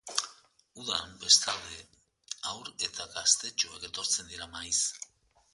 Udan, 0.83 1.11
bestalde, 1.25 1.83
haur 2.53 2.73
eta 2.89 3.07
gaztetxoak 3.19 3.89
etortzen 3.93 4.33
dira 4.35 4.53
maiz. 4.57 4.79